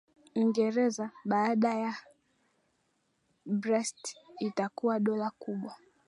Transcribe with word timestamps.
Uingereza 0.35 1.03
ya 1.03 1.11
baada 1.25 1.73
ya 1.73 1.93
Brexit 3.45 4.15
itakuwa 4.39 4.99
dola 4.99 5.31
kubwa 5.39 5.75